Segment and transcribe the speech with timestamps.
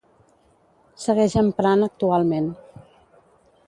[1.03, 2.53] Segueix emprant actualment.